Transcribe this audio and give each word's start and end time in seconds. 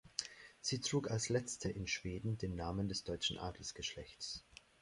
Sie 0.61 0.81
trug 0.81 1.11
als 1.11 1.29
letzte 1.29 1.69
in 1.69 1.85
Schweden 1.85 2.35
den 2.39 2.55
Namen 2.55 2.89
des 2.89 3.03
deutschen 3.03 3.37
Adelsgeschlechts. 3.37 4.43